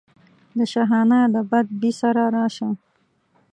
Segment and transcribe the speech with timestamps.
[0.57, 2.69] د شاهانه دبدبې سره راشه.